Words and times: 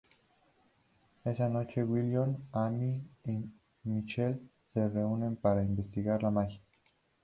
Esa 1.23 1.47
noche, 1.47 1.83
Willow, 1.83 2.35
Amy 2.53 3.03
y 3.25 3.39
Michael 3.83 4.41
se 4.73 4.89
reúnen 4.89 5.35
para 5.35 5.61
investigar 5.61 6.23
la 6.23 6.31
magia. 6.31 6.59